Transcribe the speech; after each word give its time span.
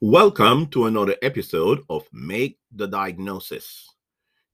Welcome 0.00 0.68
to 0.68 0.84
another 0.84 1.16
episode 1.22 1.82
of 1.90 2.08
Make 2.12 2.60
the 2.70 2.86
Diagnosis. 2.86 3.84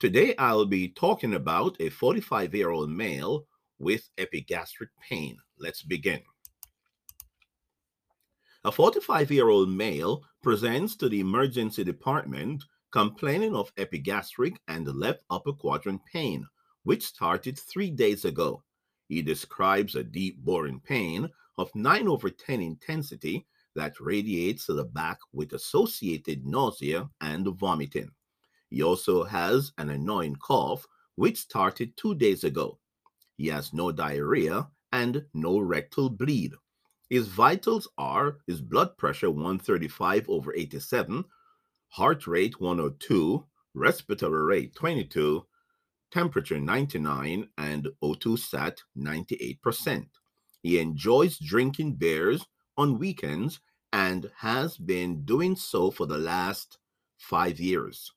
Today 0.01 0.35
I'll 0.39 0.65
be 0.65 0.89
talking 0.89 1.35
about 1.35 1.77
a 1.81 1.91
45 1.91 2.55
year 2.55 2.71
old 2.71 2.89
male 2.89 3.45
with 3.79 4.09
epigastric 4.17 4.89
pain. 5.07 5.37
Let's 5.59 5.83
begin. 5.83 6.23
A 8.65 8.73
45 8.73 9.31
year 9.31 9.51
old 9.51 9.69
male 9.69 10.23
presents 10.43 10.97
to 10.97 11.11
the 11.11 11.21
emergency 11.21 11.85
department 11.85 12.65
complaining 12.91 13.55
of 13.55 13.71
epigastric 13.77 14.59
and 14.69 14.89
left 14.97 15.25
upper 15.29 15.53
quadrant 15.53 16.01
pain, 16.11 16.47
which 16.85 17.05
started 17.05 17.59
three 17.59 17.91
days 17.91 18.25
ago. 18.25 18.63
He 19.09 19.21
describes 19.21 19.95
a 19.95 20.05
deep 20.05 20.39
boring 20.39 20.81
pain 20.81 21.29
of 21.59 21.71
9 21.75 22.09
over 22.09 22.31
10 22.31 22.63
intensity 22.63 23.47
that 23.75 24.01
radiates 24.01 24.67
to 24.67 24.75
the 24.75 24.85
back 24.85 25.19
with 25.33 25.53
associated 25.53 26.47
nausea 26.47 27.09
and 27.21 27.47
vomiting. 27.59 28.11
He 28.71 28.83
also 28.83 29.25
has 29.25 29.73
an 29.79 29.91
annoying 29.91 30.37
cough, 30.37 30.87
which 31.17 31.39
started 31.39 31.97
two 31.97 32.15
days 32.15 32.45
ago. 32.45 32.79
He 33.37 33.49
has 33.49 33.73
no 33.73 33.93
diarrhea 33.93 34.69
and 34.93 35.25
no 35.35 35.59
rectal 35.59 36.09
bleed. 36.09 36.55
His 37.11 37.29
vitals 37.29 37.89
are 37.99 38.39
his 38.47 38.61
blood 38.61 38.97
pressure 38.97 39.31
135 39.31 40.29
over 40.29 40.55
87, 40.55 41.25
heart 41.89 42.27
rate 42.27 42.61
102, 42.61 43.45
respiratory 43.75 44.43
rate 44.43 44.75
22, 44.75 45.45
temperature 46.11 46.59
99, 46.59 47.49
and 47.59 47.89
O2 48.03 48.39
sat 48.39 48.81
98%. 48.97 50.07
He 50.63 50.79
enjoys 50.79 51.39
drinking 51.39 51.95
beers 51.95 52.47
on 52.77 52.99
weekends 52.99 53.61
and 53.95 54.29
has 54.37 54.77
been 54.77 55.25
doing 55.25 55.55
so 55.55 55.89
for 55.89 56.05
the 56.05 56.19
last 56.19 56.79
five 57.17 57.61
years. 57.61 58.11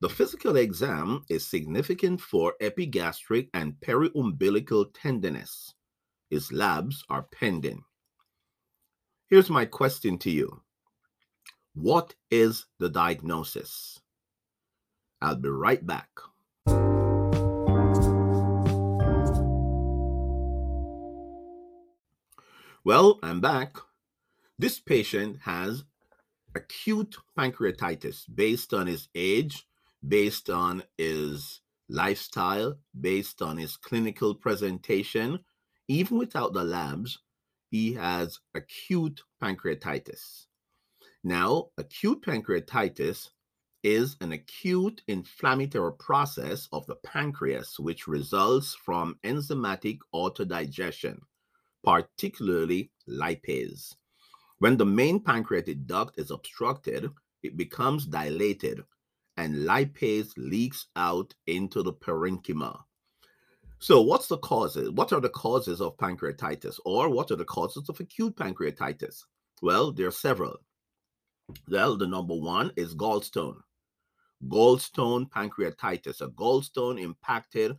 The 0.00 0.08
physical 0.08 0.56
exam 0.56 1.26
is 1.28 1.46
significant 1.46 2.18
for 2.18 2.54
epigastric 2.62 3.50
and 3.52 3.74
periumbilical 3.74 4.86
tenderness. 4.94 5.74
His 6.30 6.50
labs 6.50 7.04
are 7.10 7.24
pending. 7.24 7.84
Here's 9.28 9.50
my 9.50 9.66
question 9.66 10.16
to 10.18 10.30
you 10.30 10.62
What 11.74 12.14
is 12.30 12.64
the 12.78 12.88
diagnosis? 12.88 14.00
I'll 15.20 15.36
be 15.36 15.50
right 15.50 15.86
back. 15.86 16.08
Well, 22.82 23.20
I'm 23.22 23.42
back. 23.42 23.76
This 24.62 24.78
patient 24.78 25.38
has 25.40 25.82
acute 26.54 27.16
pancreatitis 27.36 28.26
based 28.32 28.72
on 28.72 28.86
his 28.86 29.08
age, 29.12 29.66
based 30.06 30.48
on 30.50 30.84
his 30.96 31.62
lifestyle, 31.88 32.78
based 33.00 33.42
on 33.42 33.56
his 33.56 33.76
clinical 33.76 34.36
presentation. 34.36 35.40
Even 35.88 36.16
without 36.16 36.52
the 36.52 36.62
labs, 36.62 37.18
he 37.72 37.94
has 37.94 38.38
acute 38.54 39.24
pancreatitis. 39.42 40.46
Now, 41.24 41.70
acute 41.76 42.22
pancreatitis 42.22 43.30
is 43.82 44.16
an 44.20 44.30
acute 44.30 45.02
inflammatory 45.08 45.94
process 45.98 46.68
of 46.70 46.86
the 46.86 47.00
pancreas 47.02 47.80
which 47.80 48.06
results 48.06 48.76
from 48.76 49.18
enzymatic 49.24 49.98
autodigestion, 50.14 51.18
particularly 51.82 52.92
lipase. 53.08 53.96
When 54.62 54.76
the 54.76 54.86
main 54.86 55.18
pancreatic 55.18 55.86
duct 55.86 56.20
is 56.20 56.30
obstructed, 56.30 57.10
it 57.42 57.56
becomes 57.56 58.06
dilated 58.06 58.84
and 59.36 59.56
lipase 59.66 60.30
leaks 60.36 60.86
out 60.94 61.34
into 61.48 61.82
the 61.82 61.92
parenchyma. 61.92 62.78
So, 63.80 64.00
what's 64.02 64.28
the 64.28 64.38
causes? 64.38 64.88
What 64.92 65.12
are 65.12 65.20
the 65.20 65.30
causes 65.30 65.80
of 65.80 65.96
pancreatitis, 65.96 66.78
or 66.84 67.08
what 67.08 67.32
are 67.32 67.36
the 67.42 67.44
causes 67.44 67.88
of 67.88 67.98
acute 67.98 68.36
pancreatitis? 68.36 69.24
Well, 69.62 69.90
there 69.90 70.06
are 70.06 70.12
several. 70.12 70.58
Well, 71.68 71.96
the 71.96 72.06
number 72.06 72.36
one 72.36 72.70
is 72.76 72.94
gallstone. 72.94 73.56
Gallstone 74.46 75.28
pancreatitis, 75.28 76.20
a 76.20 76.28
gallstone 76.28 77.02
impacted 77.02 77.76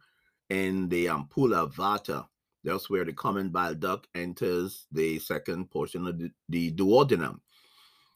in 0.50 0.90
the 0.90 1.06
ampulla 1.06 1.74
Vater, 1.74 2.26
that's 2.64 2.90
where 2.90 3.06
the 3.06 3.14
common 3.14 3.50
bile 3.50 3.76
duct 3.76 4.08
enters 4.16 4.88
the 4.92 5.20
second 5.20 5.70
portion 5.70 6.08
of 6.08 6.18
the, 6.18 6.32
the 6.50 6.72
duodenum. 6.72 7.40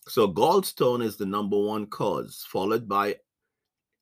So 0.08 0.28
gallstone 0.28 1.04
is 1.04 1.18
the 1.18 1.26
number 1.26 1.60
one 1.60 1.88
cause, 1.88 2.46
followed 2.48 2.88
by 2.88 3.18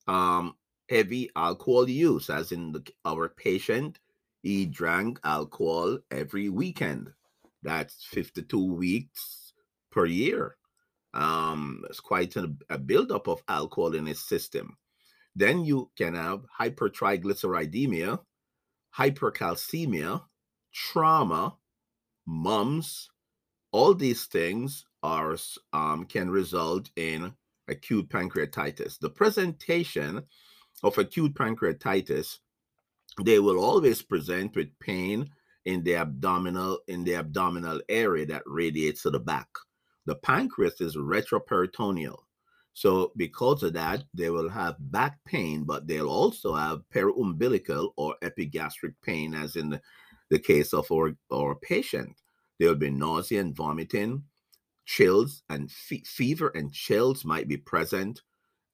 um, 0.08 0.56
heavy 0.90 1.30
alcohol 1.36 1.90
use, 1.90 2.30
as 2.30 2.52
in 2.52 2.72
the, 2.72 2.84
our 3.06 3.30
patient, 3.30 4.00
he 4.44 4.68
drank 4.68 5.20
alcohol 5.24 5.98
every 6.12 6.50
weekend. 6.50 7.12
That's 7.64 8.06
52 8.06 8.74
weeks 8.74 9.54
per 9.92 10.06
year. 10.06 10.58
Um, 11.16 11.84
it's 11.90 12.00
quite 12.00 12.36
a, 12.36 12.54
a 12.70 12.78
buildup 12.78 13.28
of 13.28 13.42
alcohol 13.48 13.96
in 13.96 14.06
his 14.06 14.20
system. 14.20 14.78
Then 15.36 15.66
you 15.66 15.90
can 15.98 16.14
have 16.14 16.46
hypertriglyceridemia, 16.60 18.20
hypercalcemia, 18.96 20.22
trauma, 20.76 21.56
mumps, 22.26 23.10
all 23.72 23.94
these 23.94 24.26
things 24.26 24.86
are 25.02 25.38
um, 25.74 26.06
can 26.06 26.30
result 26.30 26.90
in 26.98 27.34
acute 27.68 28.10
pancreatitis. 28.10 29.00
The 29.00 29.10
presentation 29.10 30.24
of 30.84 30.98
acute 30.98 31.34
pancreatitis, 31.34 32.40
they 33.24 33.40
will 33.40 33.60
always 33.60 34.02
present 34.02 34.56
with 34.56 34.78
pain 34.80 35.30
in 35.64 35.84
the 35.84 35.96
abdominal 35.96 36.80
in 36.88 37.04
the 37.06 37.16
abdominal 37.16 37.82
area 37.90 38.26
that 38.26 38.44
radiates 38.46 39.04
to 39.04 39.10
the 39.10 39.20
back. 39.20 39.48
The 40.06 40.16
pancreas 40.16 40.82
is 40.82 40.98
retroperitoneal. 40.98 42.18
So 42.74 43.14
because 43.16 43.64
of 43.64 43.74
that, 43.74 44.04
they 44.14 44.30
will 44.30 44.50
have 44.50 44.76
back 44.92 45.18
pain, 45.26 45.64
but 45.64 45.88
they'll 45.88 46.10
also 46.10 46.54
have 46.54 46.84
periumbilical 46.94 47.92
or 47.96 48.16
epigastric 48.22 48.94
pain, 49.02 49.34
as 49.34 49.56
in 49.56 49.70
the 49.70 49.82
the 50.30 50.40
case 50.40 50.74
of 50.74 50.92
our, 50.92 51.16
our 51.32 51.56
patient. 51.56 52.22
There 52.60 52.70
will 52.70 52.76
be 52.76 52.90
nausea 52.90 53.42
and 53.42 53.56
vomiting, 53.56 54.24
chills 54.86 55.44
and 55.50 55.72
fe- 55.72 56.04
fever 56.06 56.52
and 56.56 56.72
chills 56.72 57.26
might 57.26 57.48
be 57.48 57.58
present. 57.58 58.22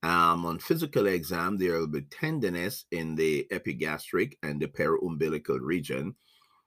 Um, 0.03 0.45
on 0.45 0.59
physical 0.59 1.07
exam, 1.07 1.57
there 1.57 1.79
will 1.79 1.87
be 1.87 2.01
tenderness 2.01 2.85
in 2.91 3.15
the 3.15 3.47
epigastric 3.51 4.37
and 4.41 4.59
the 4.59 4.67
periumbilical 4.67 5.59
region. 5.61 6.15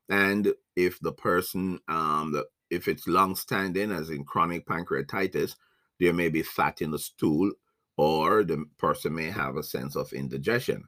And 0.08 0.52
if 0.76 1.00
the 1.00 1.12
person, 1.12 1.80
um, 1.88 2.32
the, 2.32 2.46
if 2.70 2.88
it's 2.88 3.08
long 3.08 3.34
standing, 3.36 3.90
as 3.90 4.10
in 4.10 4.24
chronic 4.24 4.66
pancreatitis, 4.66 5.56
there 5.98 6.12
may 6.12 6.28
be 6.28 6.42
fat 6.42 6.82
in 6.82 6.90
the 6.90 6.98
stool, 6.98 7.50
or 7.96 8.44
the 8.44 8.64
person 8.78 9.14
may 9.14 9.30
have 9.30 9.56
a 9.56 9.62
sense 9.62 9.96
of 9.96 10.12
indigestion. 10.12 10.84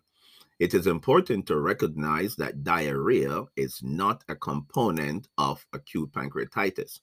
It 0.59 0.73
is 0.73 0.87
important 0.87 1.47
to 1.47 1.61
recognize 1.61 2.37
that 2.37 2.65
diarrhea 2.65 3.45
is 3.57 3.83
not 3.83 4.25
a 4.29 4.37
component 4.37 5.29
of 5.37 5.67
acute 5.73 6.13
pancreatitis. 6.13 7.01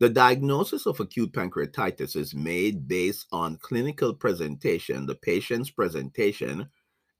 The 0.00 0.10
diagnosis 0.10 0.86
of 0.86 1.00
acute 1.00 1.32
pancreatitis 1.32 2.14
is 2.14 2.34
made 2.34 2.86
based 2.86 3.26
on 3.32 3.58
clinical 3.58 4.12
presentation, 4.12 5.06
the 5.06 5.14
patient's 5.14 5.70
presentation, 5.70 6.68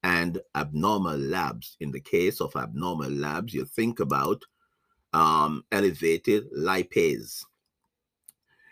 and 0.03 0.39
abnormal 0.53 1.17
labs. 1.17 1.77
In 1.79 1.91
the 1.91 2.01
case 2.01 2.41
of 2.41 2.55
abnormal 2.55 3.09
labs, 3.09 3.53
you 3.53 3.65
think 3.65 3.99
about 3.99 4.43
um, 5.13 5.63
elevated 5.71 6.51
lipase. 6.51 7.43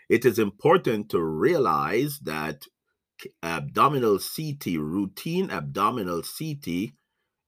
It 0.08 0.24
is 0.24 0.38
important 0.38 1.08
to 1.10 1.20
realize 1.20 2.20
that 2.20 2.66
abdominal 3.42 4.18
CT, 4.18 4.78
routine 4.78 5.50
abdominal 5.50 6.22
CT, 6.22 6.92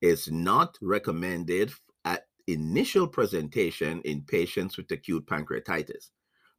is 0.00 0.30
not 0.30 0.76
recommended 0.80 1.72
at 2.04 2.26
initial 2.46 3.08
presentation 3.08 4.00
in 4.02 4.22
patients 4.22 4.76
with 4.76 4.90
acute 4.90 5.26
pancreatitis. 5.26 6.10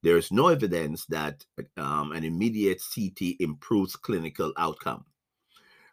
There 0.03 0.17
is 0.17 0.31
no 0.31 0.47
evidence 0.47 1.05
that 1.07 1.43
um, 1.77 2.11
an 2.11 2.23
immediate 2.23 2.81
CT 2.93 3.35
improves 3.39 3.95
clinical 3.95 4.53
outcome. 4.57 5.05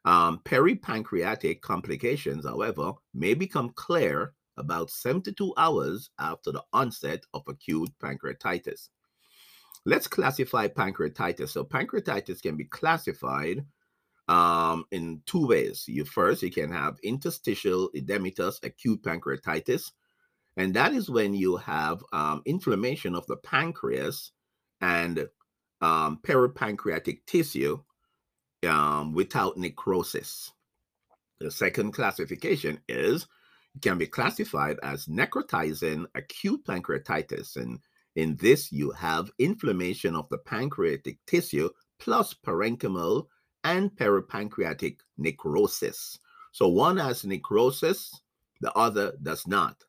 Um, 0.05 0.41
peripancreatic 0.45 1.63
complications, 1.63 2.45
however, 2.45 2.93
may 3.15 3.35
become 3.35 3.71
clear 3.71 4.35
about 4.57 4.91
72 4.91 5.53
hours 5.57 6.11
after 6.19 6.53
the 6.53 6.63
onset 6.73 7.25
of 7.33 7.43
acute 7.49 7.91
pancreatitis. 8.03 8.89
Let's 9.87 10.07
classify 10.07 10.69
pancreatitis. 10.69 11.51
So 11.51 11.65
pancreatitis 11.65 12.41
can 12.43 12.57
be 12.57 12.65
classified 12.65 13.65
um, 14.29 14.85
in 14.91 15.21
two 15.27 15.47
ways. 15.47 15.85
You 15.87 16.05
first, 16.05 16.43
you 16.43 16.51
can 16.51 16.73
have 16.73 16.99
interstitial 17.03 17.91
edematous 17.95 18.65
acute 18.65 19.03
pancreatitis, 19.03 19.93
and 20.57 20.73
that 20.75 20.93
is 20.93 21.11
when 21.11 21.35
you 21.35 21.57
have 21.59 22.03
um, 22.13 22.43
inflammation 22.47 23.15
of 23.15 23.27
the 23.27 23.37
pancreas, 23.37 24.33
and 24.81 25.29
um, 25.81 26.19
peripancreatic 26.23 27.21
tissue 27.27 27.81
um, 28.69 29.13
without 29.13 29.57
necrosis. 29.57 30.53
The 31.41 31.51
second 31.51 31.93
classification 31.93 32.81
is 32.89 33.27
can 33.83 33.99
be 33.99 34.07
classified 34.07 34.79
as 34.83 35.07
necrotizing 35.07 36.07
acute 36.15 36.65
pancreatitis. 36.65 37.57
And 37.57 37.81
in 38.17 38.37
this, 38.37 38.71
you 38.71 38.91
have 38.93 39.31
inflammation 39.39 40.15
of 40.15 40.29
the 40.29 40.39
pancreatic 40.39 41.19
tissue 41.27 41.71
plus 41.99 42.35
parenchymal 42.35 43.27
and 43.65 43.91
peripancreatic 43.97 44.99
necrosis. 45.19 46.19
So 46.53 46.69
one 46.69 46.97
has 46.99 47.25
necrosis, 47.25 48.21
the 48.61 48.73
other 48.75 49.15
does 49.23 49.47
not. 49.47 49.83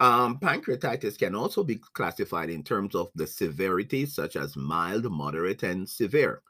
Um, 0.00 0.38
pancreatitis 0.38 1.18
can 1.18 1.34
also 1.34 1.64
be 1.64 1.76
classified 1.76 2.50
in 2.50 2.62
terms 2.62 2.94
of 2.94 3.10
the 3.14 3.26
severity, 3.26 4.04
such 4.04 4.36
as 4.36 4.56
mild, 4.56 5.10
moderate, 5.10 5.62
and 5.62 5.88
severe. 5.88 6.42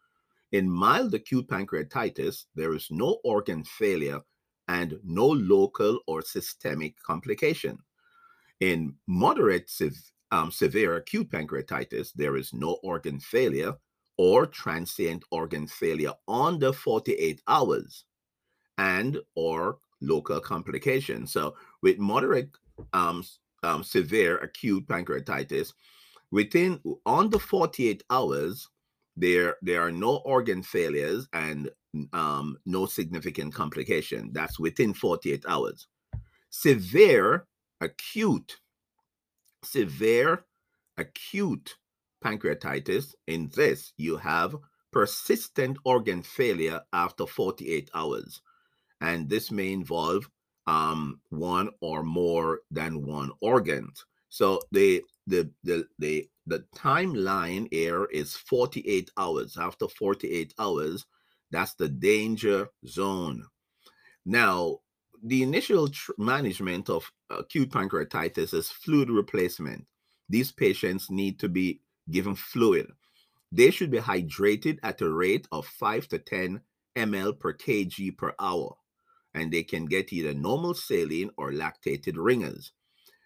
In 0.52 0.68
mild 0.68 1.14
acute 1.14 1.46
pancreatitis, 1.46 2.46
there 2.54 2.74
is 2.74 2.88
no 2.90 3.18
organ 3.22 3.62
failure 3.64 4.20
and 4.66 4.98
no 5.04 5.26
local 5.26 6.00
or 6.06 6.22
systemic 6.22 7.00
complication. 7.02 7.78
In 8.60 8.94
moderate 9.06 9.68
um, 10.30 10.50
severe 10.50 10.96
acute 10.96 11.30
pancreatitis, 11.30 12.12
there 12.14 12.36
is 12.36 12.52
no 12.52 12.78
organ 12.82 13.20
failure 13.20 13.74
or 14.16 14.46
transient 14.46 15.24
organ 15.30 15.66
failure 15.66 16.12
under 16.28 16.72
48 16.72 17.42
hours 17.48 18.04
and 18.78 19.18
or 19.34 19.78
local 20.00 20.40
complications. 20.40 21.32
So 21.32 21.54
with 21.82 21.98
moderate 21.98 22.50
um, 22.92 23.24
um, 23.62 23.82
severe 23.82 24.38
acute 24.38 24.86
pancreatitis, 24.86 25.72
within 26.30 26.80
under 27.06 27.38
48 27.38 28.02
hours, 28.10 28.68
there 29.16 29.56
there 29.62 29.80
are 29.80 29.92
no 29.92 30.16
organ 30.24 30.62
failures 30.62 31.28
and 31.32 31.70
um, 32.12 32.58
no 32.66 32.86
significant 32.86 33.54
complication. 33.54 34.30
That's 34.32 34.58
within 34.58 34.92
48 34.92 35.44
hours. 35.48 35.86
Severe 36.50 37.46
acute, 37.80 38.56
severe 39.64 40.44
acute 40.96 41.76
pancreatitis. 42.24 43.14
In 43.26 43.50
this, 43.54 43.92
you 43.96 44.16
have 44.16 44.56
persistent 44.92 45.76
organ 45.84 46.22
failure 46.22 46.80
after 46.92 47.26
48 47.26 47.90
hours. 47.94 48.40
And 49.00 49.28
this 49.28 49.50
may 49.50 49.72
involve 49.72 50.30
um, 50.66 51.20
one 51.30 51.70
or 51.80 52.02
more 52.02 52.60
than 52.70 53.04
one 53.04 53.30
organ. 53.40 53.90
So 54.28 54.60
the 54.72 55.02
the 55.26 55.50
the 55.62 55.86
the 55.98 56.28
the 56.46 56.64
timeline 56.74 57.68
here 57.70 58.04
is 58.06 58.36
48 58.36 59.10
hours. 59.16 59.56
After 59.56 59.88
48 59.88 60.54
hours, 60.58 61.06
that's 61.50 61.74
the 61.74 61.88
danger 61.88 62.68
zone. 62.86 63.46
Now, 64.26 64.80
the 65.24 65.42
initial 65.42 65.88
management 66.18 66.90
of 66.90 67.10
acute 67.30 67.70
pancreatitis 67.70 68.52
is 68.52 68.70
fluid 68.70 69.08
replacement. 69.08 69.86
These 70.28 70.52
patients 70.52 71.10
need 71.10 71.40
to 71.40 71.48
be 71.48 71.80
given 72.10 72.34
fluid. 72.34 72.88
They 73.50 73.70
should 73.70 73.90
be 73.90 73.98
hydrated 73.98 74.78
at 74.82 75.00
a 75.00 75.08
rate 75.08 75.48
of 75.50 75.66
5 75.66 76.08
to 76.08 76.18
10 76.18 76.60
ml 76.96 77.40
per 77.40 77.54
kg 77.54 78.16
per 78.16 78.34
hour 78.38 78.76
and 79.34 79.52
they 79.52 79.62
can 79.62 79.86
get 79.86 80.12
either 80.12 80.34
normal 80.34 80.74
saline 80.74 81.30
or 81.36 81.52
lactated 81.52 82.14
Ringer's. 82.16 82.72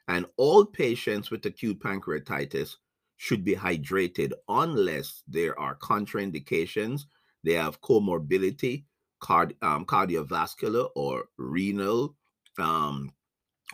And 0.07 0.25
all 0.37 0.65
patients 0.65 1.31
with 1.31 1.45
acute 1.45 1.81
pancreatitis 1.81 2.77
should 3.17 3.45
be 3.45 3.55
hydrated 3.55 4.33
unless 4.49 5.23
there 5.29 5.59
are 5.59 5.77
contraindications, 5.77 7.03
they 7.45 7.55
have 7.55 7.83
comorbidity, 7.83 8.85
card, 9.21 9.55
um, 9.63 9.85
cardiovascular 9.85 10.89
or 10.95 11.25
renal 11.37 12.15
um, 12.59 13.13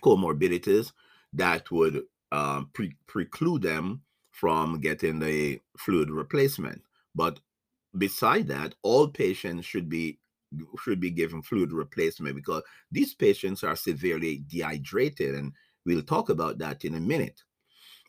comorbidities 0.02 0.92
that 1.32 1.70
would 1.70 2.02
um, 2.32 2.70
pre- 2.72 2.96
preclude 3.06 3.62
them 3.62 4.02
from 4.30 4.80
getting 4.80 5.18
the 5.20 5.60
fluid 5.78 6.10
replacement. 6.10 6.82
But 7.14 7.40
beside 7.96 8.48
that, 8.48 8.74
all 8.82 9.08
patients 9.08 9.66
should 9.66 9.88
be 9.88 10.18
should 10.80 11.00
be 11.00 11.10
given 11.10 11.42
fluid 11.42 11.72
replacement 11.72 12.36
because 12.36 12.62
these 12.92 13.12
patients 13.12 13.64
are 13.64 13.74
severely 13.74 14.44
dehydrated. 14.46 15.34
And 15.34 15.52
we'll 15.84 16.02
talk 16.02 16.28
about 16.28 16.58
that 16.58 16.84
in 16.84 16.94
a 16.94 17.00
minute. 17.00 17.42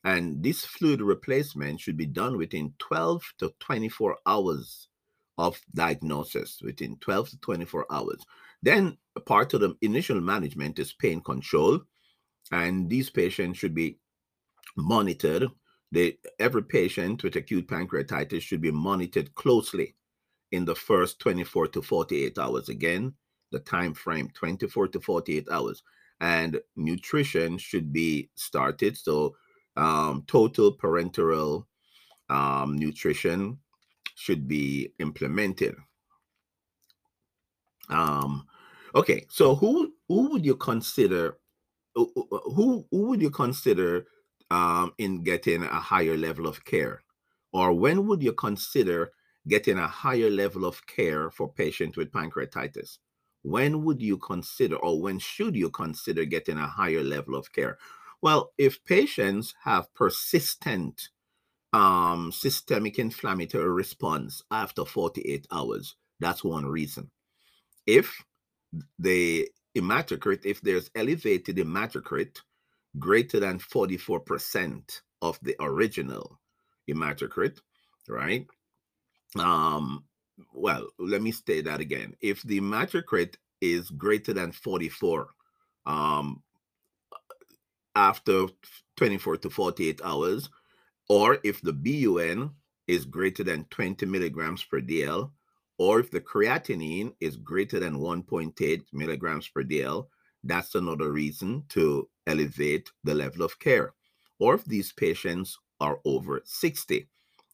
And 0.04 0.44
this 0.44 0.64
fluid 0.64 1.02
replacement 1.02 1.80
should 1.80 1.98
be 1.98 2.06
done 2.06 2.38
within 2.38 2.74
12 2.78 3.24
to 3.40 3.54
24 3.60 4.18
hours 4.28 4.88
of 5.38 5.60
diagnosis, 5.74 6.62
within 6.64 6.98
12 6.98 7.32
to 7.32 7.38
24 7.40 7.86
hours. 7.92 8.26
Then 8.62 8.98
part 9.26 9.54
of 9.54 9.62
the 9.62 9.76
initial 9.82 10.22
management 10.22 10.80
is 10.80 10.94
pain 10.94 11.22
control. 11.22 11.82
And 12.52 12.90
these 12.90 13.10
patients 13.10 13.58
should 13.58 13.76
be 13.76 14.00
monitored. 14.78 15.48
They, 15.92 16.18
every 16.40 16.64
patient 16.64 17.24
with 17.24 17.36
acute 17.36 17.68
pancreatitis 17.68 18.42
should 18.42 18.62
be 18.62 18.72
monitored 18.72 19.34
closely 19.36 19.96
in 20.52 20.66
the 20.66 20.76
first 20.76 21.20
24 21.20 21.68
to 21.70 21.82
48 21.82 22.38
hours. 22.38 22.70
Again, 22.70 23.14
the 23.52 23.60
time 23.60 23.94
frame 23.94 24.30
24 24.34 24.90
to 24.90 25.00
48 25.00 25.48
hours. 25.50 25.84
And 26.22 26.62
nutrition 26.76 27.58
should 27.58 27.92
be 27.92 28.30
started. 28.36 28.98
So, 28.98 29.36
um, 29.76 30.24
total 30.28 30.78
parenteral 30.78 31.66
um, 32.30 32.78
nutrition 32.78 33.60
should 34.16 34.48
be 34.48 34.94
implemented. 35.00 35.76
Um, 37.90 38.48
okay, 38.96 39.26
so 39.30 39.56
who 39.56 39.94
who 40.08 40.30
would 40.32 40.46
you 40.46 40.56
consider 40.56 41.38
who 41.94 42.12
who 42.30 42.86
would 42.92 43.22
you 43.22 43.30
consider 43.30 44.08
um, 44.50 44.94
in 44.98 45.24
getting 45.24 45.64
a 45.64 45.80
higher 45.80 46.18
level 46.18 46.48
of 46.48 46.66
care, 46.66 47.04
or 47.54 47.74
when 47.74 48.08
would 48.08 48.24
you 48.24 48.34
consider 48.34 49.12
getting 49.48 49.78
a 49.78 49.88
higher 49.88 50.30
level 50.30 50.66
of 50.66 50.86
care 50.88 51.30
for 51.30 51.52
patients 51.52 51.98
with 51.98 52.12
pancreatitis? 52.12 52.98
When 53.44 53.84
would 53.84 54.02
you 54.02 54.18
consider, 54.18 54.78
or 54.78 55.00
when 55.00 55.20
should 55.20 55.56
you 55.56 55.70
consider 55.70 56.26
getting 56.26 56.58
a 56.58 56.66
higher 56.68 57.04
level 57.04 57.36
of 57.36 57.52
care? 57.54 57.78
Well, 58.22 58.54
if 58.58 58.84
patients 58.86 59.54
have 59.64 59.94
persistent 59.94 61.10
um, 61.76 62.32
systemic 62.32 63.00
inflammatory 63.00 63.70
response 63.72 64.44
after 64.52 64.86
48 64.86 65.48
hours, 65.52 65.96
that's 66.22 66.44
one 66.44 66.66
reason. 66.66 67.12
If 67.88 68.24
the 69.00 69.50
hematocrit, 69.78 70.46
if 70.46 70.62
there's 70.62 70.92
elevated 70.96 71.58
hematocrit 71.58 72.38
greater 73.00 73.40
than 73.40 73.60
44% 73.60 75.02
of 75.22 75.40
the 75.44 75.56
original 75.60 76.40
hematocrit, 76.90 77.60
right? 78.10 78.46
um 79.40 80.06
well 80.54 80.88
let 81.00 81.22
me 81.22 81.32
state 81.32 81.66
that 81.66 81.82
again 81.82 82.16
if 82.22 82.44
the 82.44 82.60
hematocrit 82.62 83.36
is 83.62 83.90
greater 83.92 84.34
than 84.34 84.52
44 84.52 85.28
um 85.88 86.44
after 87.96 88.48
24 88.98 89.38
to 89.38 89.50
48 89.52 90.02
hours 90.04 90.50
or 91.10 91.38
if 91.44 91.62
the 91.62 91.74
BUN 91.74 92.52
is 92.88 93.06
greater 93.06 93.44
than 93.44 93.66
20 93.66 94.06
milligrams 94.06 94.64
per 94.64 94.80
dl 94.80 95.32
or 95.78 96.00
if 96.00 96.12
the 96.12 96.22
creatinine 96.22 97.14
is 97.20 97.36
greater 97.36 97.80
than 97.80 98.00
1.8 98.00 98.84
milligrams 98.94 99.48
per 99.48 99.64
dl 99.64 100.08
that's 100.44 100.76
another 100.76 101.12
reason 101.12 101.64
to 101.70 102.08
elevate 102.28 102.92
the 103.04 103.14
level 103.14 103.44
of 103.44 103.58
care 103.60 103.94
or 104.40 104.54
if 104.54 104.64
these 104.66 104.92
patients 104.94 105.58
are 105.80 106.00
over 106.06 106.42
60 106.46 107.08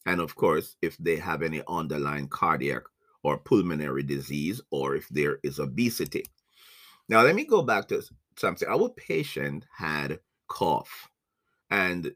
and 0.05 0.19
of 0.19 0.35
course, 0.35 0.75
if 0.81 0.97
they 0.97 1.17
have 1.17 1.41
any 1.41 1.61
underlying 1.67 2.27
cardiac 2.27 2.83
or 3.23 3.37
pulmonary 3.37 4.03
disease, 4.03 4.61
or 4.71 4.95
if 4.95 5.07
there 5.09 5.39
is 5.43 5.59
obesity. 5.59 6.25
Now, 7.07 7.21
let 7.21 7.35
me 7.35 7.45
go 7.45 7.61
back 7.61 7.87
to 7.89 8.01
something. 8.37 8.67
Our 8.67 8.89
patient 8.89 9.65
had 9.75 10.19
cough, 10.47 11.07
and 11.69 12.11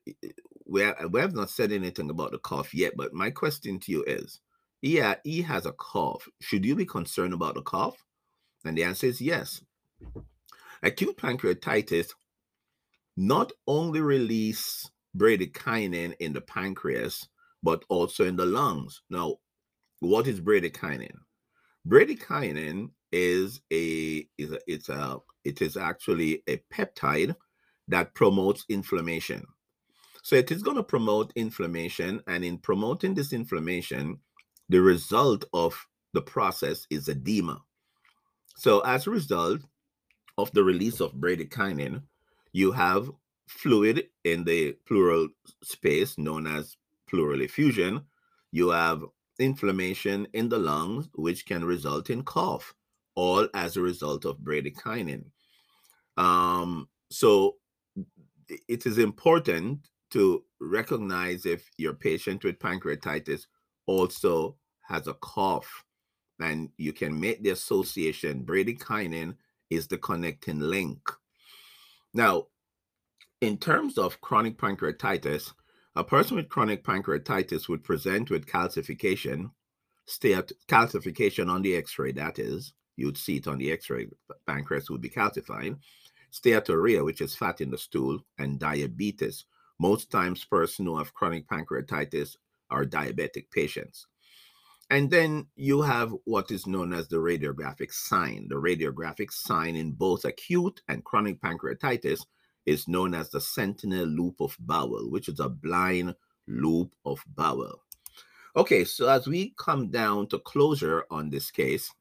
we 0.68 0.82
have, 0.82 0.96
we 1.12 1.20
have 1.20 1.34
not 1.34 1.50
said 1.50 1.72
anything 1.72 2.10
about 2.10 2.32
the 2.32 2.40
cough 2.40 2.74
yet. 2.74 2.94
But 2.96 3.14
my 3.14 3.30
question 3.30 3.80
to 3.82 3.92
you 3.92 4.04
is 4.06 4.40
yeah, 4.82 5.16
he 5.24 5.42
has 5.42 5.66
a 5.66 5.72
cough. 5.72 6.28
Should 6.42 6.66
you 6.66 6.76
be 6.76 6.86
concerned 6.86 7.34
about 7.34 7.56
the 7.56 7.62
cough? 7.62 8.04
And 8.66 8.78
the 8.78 8.84
answer 8.84 9.08
is 9.08 9.22
yes. 9.22 9.62
Acute 10.84 11.18
pancreatitis 11.18 12.12
not 13.18 13.52
only 13.68 14.02
release 14.02 14.90
bradykinin 15.18 16.16
in 16.20 16.34
the 16.34 16.42
pancreas, 16.42 17.28
but 17.64 17.84
also 17.90 18.26
in 18.26 18.36
the 18.36 18.46
lungs. 18.46 19.02
Now, 19.10 19.38
what 20.02 20.28
is 20.28 20.42
bradykinin? 20.42 21.16
Bradykinin 21.88 22.90
is 23.12 23.62
a 23.72 24.28
is 24.38 24.52
a, 24.52 24.60
it's 24.68 24.90
a 24.90 25.18
it 25.44 25.62
is 25.62 25.78
actually 25.78 26.44
a 26.48 26.62
peptide 26.72 27.36
that 27.88 28.14
promotes 28.14 28.66
inflammation. 28.70 29.46
So 30.26 30.36
it 30.36 30.50
is 30.50 30.64
going 30.64 30.78
to 30.78 30.82
promote 30.82 31.32
inflammation. 31.36 32.20
And 32.26 32.44
in 32.44 32.58
promoting 32.58 33.14
this 33.14 33.32
inflammation, 33.32 34.18
the 34.70 34.82
result 34.82 35.46
of 35.54 35.78
the 36.14 36.22
process 36.24 36.88
is 36.90 37.08
edema. 37.10 37.62
So 38.58 38.80
as 38.80 39.06
a 39.06 39.12
result 39.12 39.62
of 40.40 40.52
the 40.54 40.64
release 40.64 41.00
of 41.00 41.14
bradykinin, 41.14 42.02
you 42.54 42.72
have 42.72 43.12
fluid 43.48 44.08
in 44.24 44.44
the 44.44 44.72
pleural 44.88 45.28
space 45.62 46.18
known 46.18 46.48
as 46.48 46.76
pleural 47.08 47.42
effusion. 47.42 48.02
You 48.52 48.70
have 48.70 49.06
inflammation 49.38 50.28
in 50.34 50.50
the 50.50 50.58
lungs, 50.58 51.08
which 51.14 51.46
can 51.46 51.64
result 51.64 52.10
in 52.10 52.24
cough, 52.24 52.74
all 53.14 53.48
as 53.54 53.78
a 53.78 53.82
result 53.82 54.26
of 54.26 54.40
bradykinin. 54.40 55.26
Um, 56.18 56.90
so 57.12 57.58
it 58.68 58.88
is 58.88 58.98
important 58.98 59.88
to 60.16 60.46
recognize 60.62 61.46
if 61.46 61.70
your 61.78 61.94
patient 61.94 62.46
with 62.46 62.58
pancreatitis 62.58 63.48
also 63.86 64.56
has 64.84 65.08
a 65.08 65.14
cough 65.16 65.84
and 66.40 66.70
you 66.78 66.94
can 66.94 67.20
make 67.20 67.44
the 67.44 67.50
association. 67.50 68.46
Bradykinin 68.46 69.36
is 69.70 69.88
the 69.88 69.98
connecting 69.98 70.62
link. 70.62 71.02
Now 72.14 72.48
in 73.42 73.58
terms 73.58 73.98
of 73.98 74.22
chronic 74.22 74.58
pancreatitis 74.58 75.52
a 75.98 76.04
person 76.04 76.38
with 76.38 76.48
chronic 76.48 76.82
pancreatitis 76.86 77.68
would 77.68 77.84
present 77.84 78.30
with 78.30 78.46
calcification 78.46 79.52
state 80.06 80.54
calcification 80.70 81.50
on 81.50 81.62
the 81.62 81.76
x-ray 81.76 82.14
that 82.14 82.40
is 82.40 82.72
you'd 82.96 83.18
see 83.18 83.36
it 83.36 83.48
on 83.50 83.58
the 83.58 83.70
x-ray 83.70 84.08
pancreas 84.48 84.90
would 84.90 85.02
be 85.02 85.10
calcified 85.10 85.78
steatorrhea 86.32 87.04
which 87.04 87.20
is 87.20 87.36
fat 87.36 87.60
in 87.60 87.70
the 87.70 87.78
stool 87.78 88.18
and 88.38 88.60
diabetes 88.60 89.44
most 89.80 90.12
times 90.12 90.44
persons 90.46 90.88
who 90.88 90.98
have 90.98 91.14
chronic 91.14 91.48
pancreatitis 91.48 92.38
are 92.70 92.86
diabetic 92.86 93.50
patients 93.52 94.08
and 94.90 95.10
then 95.10 95.48
you 95.56 95.82
have 95.82 96.14
what 96.26 96.52
is 96.52 96.68
known 96.68 96.94
as 96.94 97.08
the 97.08 97.18
radiographic 97.18 97.92
sign. 97.92 98.48
The 98.48 98.56
radiographic 98.56 99.32
sign 99.32 99.76
in 99.76 99.92
both 99.92 100.26
acute 100.26 100.82
and 100.88 101.04
chronic 101.04 101.42
pancreatitis 101.42 102.22
is 102.66 102.88
known 102.88 103.14
as 103.14 103.30
the 103.30 103.42
sentinel 103.42 104.06
loop 104.06 104.42
of 104.42 104.56
bowel, 104.60 105.10
which 105.10 105.28
is 105.28 105.40
a 105.40 105.50
blind 105.50 106.16
loop 106.48 106.94
of 107.06 107.24
bowel. 107.36 107.82
Okay, 108.56 108.86
so 108.86 109.10
as 109.10 109.28
we 109.28 109.54
come 109.58 109.90
down 109.90 110.28
to 110.28 110.40
closure 110.40 111.06
on 111.10 111.30
this 111.30 111.52
case, 111.52 111.92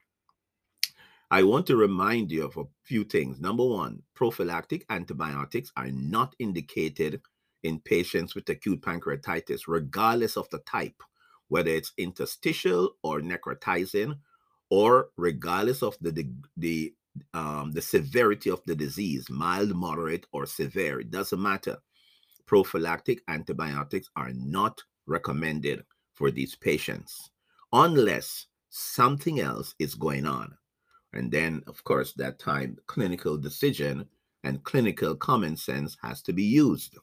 I 1.31 1.43
want 1.43 1.66
to 1.66 1.76
remind 1.76 2.31
you 2.31 2.45
of 2.45 2.57
a 2.57 2.64
few 2.83 3.02
things. 3.02 3.40
Number 3.40 3.64
one, 3.64 4.02
prophylactic 4.14 4.85
antibiotics 4.90 5.73
are 5.76 5.90
not 5.90 6.37
indicated 6.38 7.23
in 7.64 7.80
patients 7.80 8.35
with 8.35 8.49
acute 8.49 8.80
pancreatitis, 8.80 9.62
regardless 9.66 10.37
of 10.37 10.49
the 10.50 10.61
type 10.61 11.02
whether 11.49 11.71
it's 11.71 11.92
interstitial 11.99 12.97
or 13.02 13.21
necrotizing, 13.21 14.18
or 14.71 15.11
regardless 15.16 15.83
of 15.83 15.97
the 16.00 16.11
the, 16.11 16.28
the 16.56 16.94
um, 17.33 17.71
the 17.73 17.83
severity 17.83 18.50
of 18.50 18.61
the 18.66 18.75
disease, 18.75 19.30
mild, 19.30 19.75
moderate, 19.75 20.26
or 20.33 20.47
severe, 20.47 21.00
it 21.00 21.11
doesn't 21.11 21.40
matter. 21.40 21.76
Prophylactic 22.47 23.23
antibiotics 23.28 24.09
are 24.16 24.33
not 24.33 24.83
recommended 25.06 25.85
for 26.12 26.30
these 26.30 26.56
patients 26.56 27.30
unless 27.73 28.47
something 28.71 29.38
else 29.38 29.75
is 29.78 29.94
going 29.94 30.26
on. 30.26 30.56
And 31.12 31.30
then, 31.30 31.62
of 31.68 31.85
course, 31.85 32.12
that 32.14 32.40
time 32.40 32.76
clinical 32.87 33.37
decision 33.37 34.06
and 34.42 34.64
clinical 34.64 35.14
common 35.14 35.56
sense 35.56 35.97
has 36.02 36.21
to 36.23 36.33
be 36.33 36.42
used. 36.42 36.99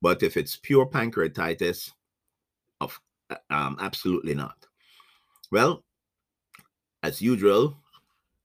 But 0.00 0.22
if 0.22 0.36
it's 0.36 0.56
pure 0.56 0.86
pancreatitis, 0.86 1.92
of 2.80 3.00
um, 3.50 3.76
absolutely 3.80 4.34
not. 4.34 4.66
Well, 5.50 5.84
as 7.02 7.20
usual, 7.20 7.76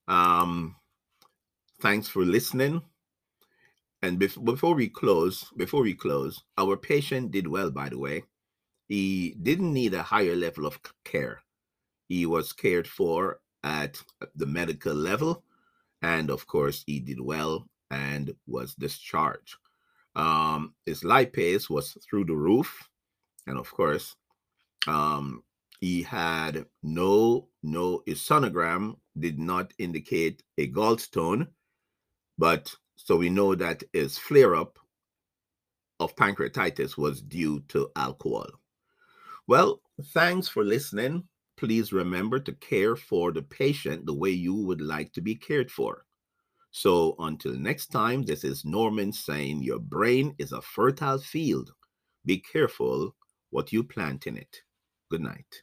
um, 0.07 0.75
thanks 1.81 2.07
for 2.07 2.25
listening. 2.25 2.81
And 4.01 4.19
bef- 4.19 4.43
before 4.43 4.75
we 4.75 4.89
close, 4.89 5.45
before 5.55 5.83
we 5.83 5.93
close, 5.93 6.43
our 6.57 6.75
patient 6.75 7.31
did 7.31 7.47
well, 7.47 7.71
by 7.71 7.89
the 7.89 7.97
way. 7.97 8.23
He 8.89 9.35
didn't 9.41 9.73
need 9.73 9.93
a 9.93 10.03
higher 10.03 10.35
level 10.35 10.65
of 10.65 10.77
care. 11.05 11.41
He 12.09 12.25
was 12.25 12.51
cared 12.51 12.87
for 12.87 13.39
at 13.63 14.01
the 14.35 14.45
medical 14.45 14.93
level, 14.93 15.43
and 16.01 16.29
of 16.29 16.45
course, 16.47 16.83
he 16.85 16.99
did 16.99 17.19
well 17.19 17.67
and 17.89 18.35
was 18.45 18.75
discharged. 18.75 19.55
Um, 20.15 20.73
his 20.85 21.03
lipase 21.03 21.69
was 21.69 21.97
through 22.07 22.25
the 22.25 22.35
roof, 22.35 22.89
and 23.47 23.57
of 23.57 23.71
course, 23.71 24.15
um, 24.87 25.43
he 25.79 26.01
had 26.01 26.65
no, 26.81 27.47
no, 27.61 28.03
his 28.05 28.19
sonogram 28.19 28.95
did 29.19 29.39
not 29.39 29.73
indicate 29.79 30.43
a 30.57 30.69
gallstone, 30.71 31.47
but 32.37 32.73
so 32.95 33.17
we 33.17 33.29
know 33.29 33.55
that 33.55 33.83
his 33.91 34.17
flare 34.17 34.55
up 34.55 34.79
of 35.99 36.15
pancreatitis 36.15 36.97
was 36.97 37.21
due 37.21 37.59
to 37.69 37.89
alcohol. 37.95 38.47
Well, 39.47 39.81
thanks 40.13 40.47
for 40.47 40.63
listening. 40.63 41.23
Please 41.57 41.91
remember 41.93 42.39
to 42.39 42.53
care 42.53 42.95
for 42.95 43.31
the 43.31 43.41
patient 43.41 44.05
the 44.05 44.13
way 44.13 44.29
you 44.29 44.53
would 44.53 44.81
like 44.81 45.11
to 45.13 45.21
be 45.21 45.35
cared 45.35 45.71
for. 45.71 46.05
So 46.75 47.15
until 47.19 47.53
next 47.53 47.89
time, 47.89 48.23
this 48.23 48.43
is 48.43 48.65
Norman 48.65 49.13
saying 49.13 49.61
your 49.61 49.77
brain 49.77 50.33
is 50.39 50.51
a 50.51 50.59
fertile 50.59 51.19
field. 51.19 51.71
Be 52.25 52.39
careful 52.39 53.15
what 53.51 53.71
you 53.71 53.83
plant 53.83 54.25
in 54.25 54.35
it. 54.35 54.63
Good 55.11 55.21
night. 55.21 55.61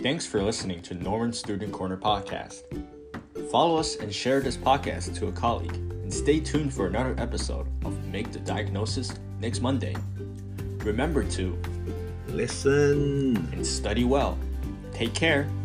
Thanks 0.00 0.26
for 0.26 0.40
listening 0.40 0.80
to 0.82 0.94
Norman 0.94 1.32
Student 1.32 1.72
Corner 1.72 1.96
podcast. 1.96 2.62
Follow 3.50 3.78
us 3.78 3.96
and 3.96 4.14
share 4.14 4.40
this 4.40 4.56
podcast 4.56 5.16
to 5.16 5.26
a 5.26 5.32
colleague, 5.32 5.74
and 5.74 6.14
stay 6.14 6.38
tuned 6.38 6.72
for 6.72 6.86
another 6.86 7.16
episode 7.18 7.66
of 7.84 8.06
Make 8.06 8.30
the 8.30 8.38
Diagnosis 8.38 9.12
next 9.40 9.60
Monday. 9.60 9.96
Remember 10.84 11.24
to 11.30 11.60
listen 12.28 13.36
and 13.52 13.66
study 13.66 14.04
well. 14.04 14.38
Take 15.02 15.14
care. 15.14 15.61